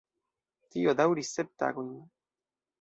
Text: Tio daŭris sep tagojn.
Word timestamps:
Tio 0.77 0.95
daŭris 1.03 1.31
sep 1.37 1.53
tagojn. 1.65 1.95